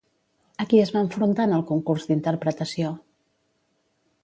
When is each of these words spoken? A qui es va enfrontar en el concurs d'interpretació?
A 0.63 0.65
qui 0.71 0.79
es 0.83 0.91
va 0.95 1.03
enfrontar 1.07 1.45
en 1.51 1.53
el 1.59 1.65
concurs 1.73 2.09
d'interpretació? 2.11 2.93